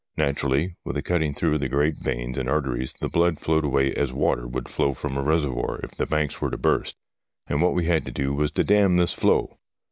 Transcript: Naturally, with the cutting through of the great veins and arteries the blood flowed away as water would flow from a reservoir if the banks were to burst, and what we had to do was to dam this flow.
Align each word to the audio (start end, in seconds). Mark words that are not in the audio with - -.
Naturally, 0.17 0.75
with 0.83 0.95
the 0.95 1.03
cutting 1.03 1.31
through 1.31 1.53
of 1.53 1.59
the 1.59 1.69
great 1.69 1.95
veins 1.97 2.35
and 2.35 2.49
arteries 2.49 2.95
the 3.01 3.07
blood 3.07 3.39
flowed 3.39 3.63
away 3.63 3.93
as 3.93 4.11
water 4.11 4.47
would 4.47 4.67
flow 4.67 4.93
from 4.95 5.15
a 5.15 5.21
reservoir 5.21 5.79
if 5.83 5.91
the 5.91 6.07
banks 6.07 6.41
were 6.41 6.49
to 6.49 6.57
burst, 6.57 6.95
and 7.45 7.61
what 7.61 7.75
we 7.75 7.85
had 7.85 8.05
to 8.05 8.11
do 8.11 8.33
was 8.33 8.49
to 8.53 8.63
dam 8.63 8.95
this 8.97 9.13
flow. 9.13 9.59